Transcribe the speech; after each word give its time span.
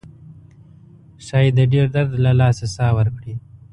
ښایي 1.25 1.49
د 1.57 1.59
ډیر 1.71 1.85
درد 1.95 2.11
له 2.25 2.31
لاسه 2.39 2.65
ساه 2.75 2.91
ورکړي. 2.97 3.35